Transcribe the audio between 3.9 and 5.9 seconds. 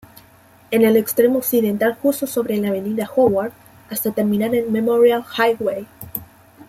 hasta terminar en Memorial Highway.